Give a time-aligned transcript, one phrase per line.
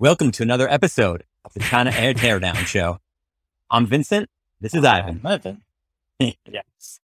[0.00, 3.00] Welcome to another episode of the China Ad Teardown Show.
[3.70, 4.30] I'm Vincent.
[4.58, 5.20] This is Ivan.
[5.22, 5.60] Ivan.
[6.18, 7.00] yes.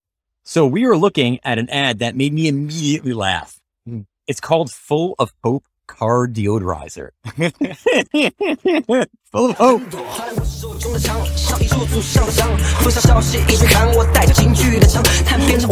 [0.43, 3.61] So we were looking at an ad that made me immediately laugh.
[3.87, 4.01] Hmm.
[4.27, 7.11] It's called Full of Hope Car Deodorizer.
[9.31, 9.81] Full of Hope.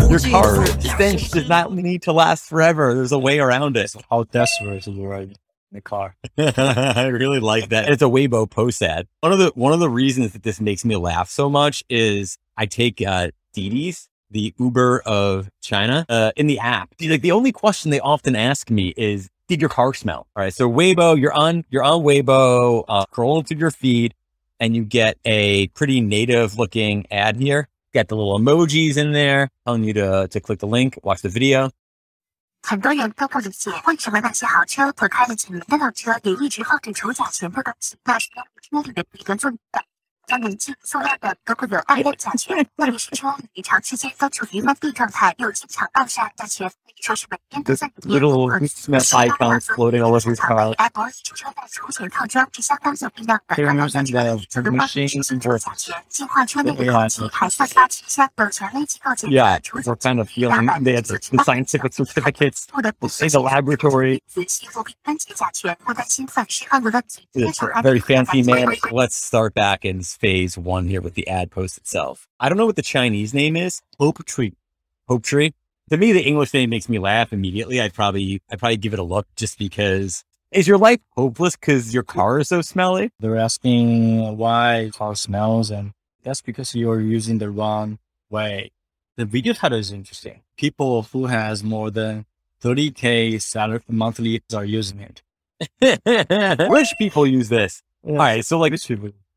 [0.10, 2.96] Your car stench does not need to last forever.
[2.96, 3.94] There's a way around it.
[4.10, 5.38] How desperate is the right?
[5.72, 6.16] In the car.
[6.38, 7.90] I really like that.
[7.90, 9.08] It's a Weibo post ad.
[9.22, 12.38] One of the one of the reasons that this makes me laugh so much is
[12.58, 16.94] I take uh Didi's, the Uber of China, uh, in the app.
[17.02, 20.54] Like the only question they often ask me is, "Did your car smell?" All right.
[20.54, 24.14] So Weibo, you're on you're on Weibo, uh, scrolling through your feed,
[24.60, 27.68] and you get a pretty native looking ad here.
[27.94, 31.30] Got the little emojis in there telling you to to click the link, watch the
[31.30, 31.72] video.
[32.62, 39.89] 很多人都不理解为什么那些豪车和开了几年的老车也一直放着筹假钱的东西，那是车里的一个重点。
[40.29, 48.23] 像年轻、塑料的都会有大量甲醛，特别是车里长时间都处于闷闭状态，又经常暴晒甲醛，可以说是每天都在里面。
[48.23, 50.73] Little smell icons floating all over your car.
[50.79, 53.55] Apple 出车的出险套装是相当有必要的。
[53.55, 60.67] They are not sent to the 如果 machine 是做甲醛，净化车内的空气，还算发起向有权威机构检 Yeah, 测除 we're kind of feeling
[60.83, 64.23] they had the, the scientific certificates 或者不 in the laboratory.
[64.27, 67.29] 仔细作弊分解甲醛，或担心反释换的问题。
[67.35, 68.75] It's very fancy, man.
[68.91, 72.28] Let's start back in phase one here with the ad post itself.
[72.40, 73.82] I don't know what the Chinese name is.
[73.98, 74.56] Hope Tree.
[75.08, 75.54] Hope Tree.
[75.90, 77.82] To me, the English name makes me laugh immediately.
[77.82, 80.24] I'd probably, I'd probably give it a look just because.
[80.52, 83.12] Is your life hopeless because your car is so smelly?
[83.20, 88.72] They're asking why car smells, and that's because you're using the wrong way.
[89.16, 90.42] The video title is interesting.
[90.58, 92.26] People who has more than
[92.64, 95.22] 30k salary monthly are using it.
[96.70, 97.84] Rich people use this.
[98.04, 98.74] All right, so like.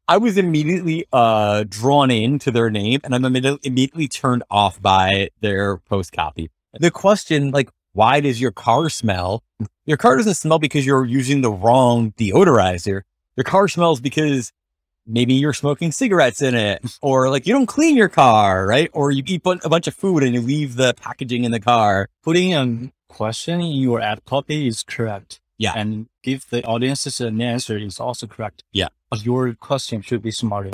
[0.08, 5.30] I was immediately uh, drawn into their name and I'm immedi- immediately turned off by
[5.40, 6.50] their post copy.
[6.74, 9.42] The question, like, why does your car smell?
[9.84, 13.02] Your car doesn't smell because you're using the wrong deodorizer.
[13.36, 14.52] Your car smells because
[15.06, 18.90] maybe you're smoking cigarettes in it or like you don't clean your car, right?
[18.92, 22.08] Or you eat a bunch of food and you leave the packaging in the car.
[22.22, 25.40] Putting a question in your ad copy is correct.
[25.58, 25.74] Yeah.
[25.76, 28.64] And give the audiences an answer is also correct.
[28.72, 28.88] Yeah.
[29.12, 30.70] But your question should be smarter.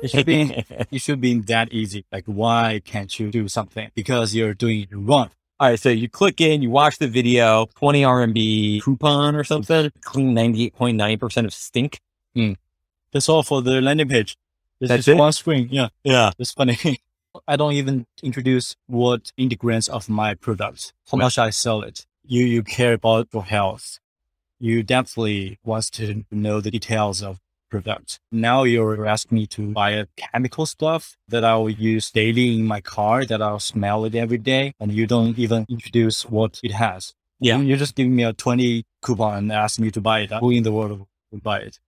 [0.00, 0.42] It should be
[0.92, 2.04] it should be that easy.
[2.12, 3.90] Like, why can't you do something?
[3.96, 5.30] Because you're doing it wrong.
[5.58, 9.90] All right, so you click in, you watch the video, 20 RMB coupon or something,
[10.02, 11.98] clean 98.9% of stink.
[12.32, 12.52] Hmm.
[13.10, 14.36] That's all for the landing page.
[14.78, 15.16] This That's is it?
[15.16, 15.68] one screen.
[15.72, 16.30] Yeah, Yeah.
[16.38, 16.78] it's funny.
[17.48, 20.92] I don't even introduce what integrants of my products.
[21.10, 22.06] How much I sell it.
[22.24, 23.98] You you care about your health.
[24.60, 27.40] You definitely want to know the details of
[27.78, 28.20] product.
[28.32, 32.80] Now you're asking me to buy a chemical stuff that I'll use daily in my
[32.80, 37.14] car, that I'll smell it every day, and you don't even introduce what it has.
[37.40, 37.58] Yeah.
[37.58, 40.30] You- You're just giving me a 20 coupon and asking me to buy it.
[40.32, 41.78] Who in the world would buy it?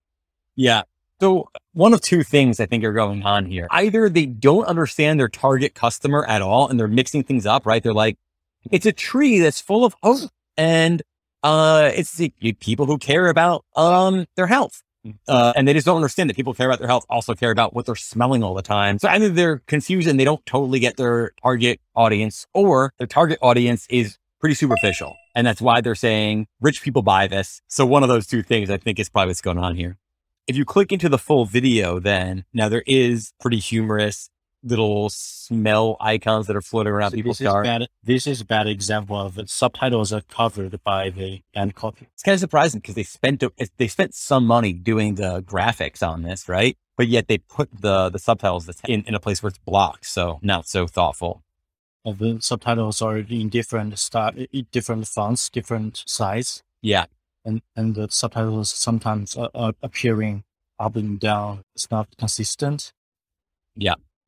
[0.57, 0.83] Yeah.
[1.21, 3.67] So one of two things I think are going on here.
[3.71, 7.83] Either they don't understand their target customer at all and they're mixing things up, right?
[7.83, 8.17] They're like,
[8.71, 11.03] it's a tree that's full of hope and,
[11.43, 12.31] uh, it's the
[12.61, 14.83] people who care about, um, their health.
[15.27, 17.75] Uh, and they just don't understand that people care about their health also care about
[17.75, 18.99] what they're smelling all the time.
[18.99, 23.39] So either they're confused and they don't totally get their target audience or their target
[23.41, 25.17] audience is pretty superficial.
[25.35, 27.63] And that's why they're saying rich people buy this.
[27.69, 29.99] So one of those two things I think is probably what's going on here.
[30.47, 34.31] If you click into the full video, then now there is pretty humorous
[34.63, 37.89] little smell icons that are floating around So people's this is bad.
[38.03, 42.09] This is a bad example of the subtitles are covered by the end copy.
[42.13, 43.43] It's kind of surprising because they spent
[43.77, 46.77] they spent some money doing the graphics on this, right?
[46.97, 50.39] But yet they put the the subtitles in, in a place where it's blocked, so
[50.43, 51.43] not so thoughtful.
[52.05, 54.33] Uh, the subtitles are in different style,
[54.71, 57.07] different fonts, different size, Yeah,
[57.45, 60.45] and and the subtitles sometimes are, are appearing
[60.79, 61.63] up and down.
[61.75, 62.93] It's not consistent.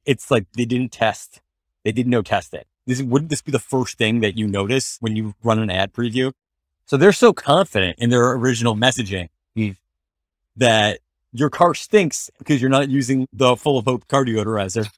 [0.05, 1.41] It's like they didn't test,
[1.85, 2.67] they did no test it.
[2.87, 5.93] This wouldn't this be the first thing that you notice when you run an ad
[5.93, 6.33] preview?
[6.85, 9.77] So they're so confident in their original messaging Mm.
[10.57, 11.01] that
[11.33, 14.89] your car stinks because you're not using the full of hope car deodorizer.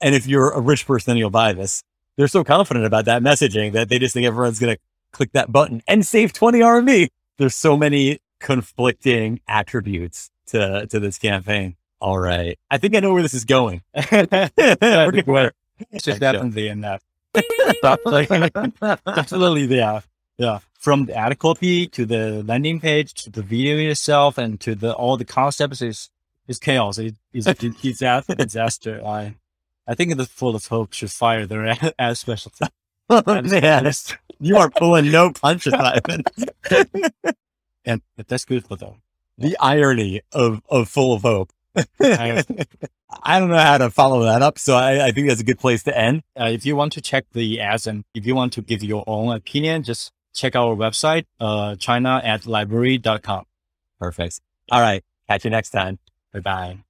[0.00, 1.82] And if you're a rich person, then you'll buy this.
[2.16, 4.80] They're so confident about that messaging that they just think everyone's going to
[5.12, 7.08] click that button and save 20 RMB.
[7.38, 11.76] There's so many conflicting attributes to, to this campaign.
[12.04, 12.58] All right.
[12.70, 13.80] I think I know where this is going.
[13.94, 14.12] It's
[16.06, 16.18] Actually.
[16.20, 17.02] definitely enough.
[19.06, 20.02] Absolutely, there.
[20.38, 24.74] Yeah, from the ad copy to the landing page to the video itself and to
[24.74, 26.10] the all the concepts is
[26.46, 26.98] is chaos.
[26.98, 27.54] It's it's a
[28.36, 29.00] disaster.
[29.04, 29.34] I
[29.88, 32.66] I think the full of hope should fire their ad, ad specialty.
[33.08, 33.92] Man,
[34.40, 36.22] you are pulling no punches, Ivan.
[37.84, 39.00] and that's good for them.
[39.38, 41.50] the irony of, of full of hope.
[42.00, 42.42] I-
[43.22, 44.58] I don't know how to follow that up.
[44.58, 46.22] So I, I think that's a good place to end.
[46.38, 49.04] Uh, if you want to check the ads and if you want to give your
[49.06, 53.44] own opinion, just check our website, uh, china ad library.com.
[54.00, 54.40] Perfect.
[54.70, 55.04] All right.
[55.28, 55.98] Catch you next time.
[56.32, 56.83] Bye bye.